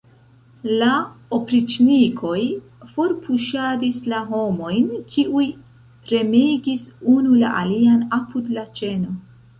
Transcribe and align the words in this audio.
La 0.83 0.93
opriĉnikoj 1.37 2.39
forpuŝadis 2.95 3.99
la 4.13 4.23
homojn, 4.31 4.89
kiuj 5.13 5.45
premegis 6.09 6.89
unu 7.17 7.39
la 7.45 7.53
alian 7.63 8.05
apud 8.21 8.49
la 8.59 8.65
ĉeno. 8.81 9.19